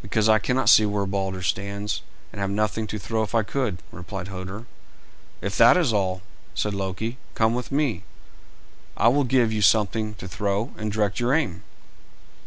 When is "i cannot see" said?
0.30-0.86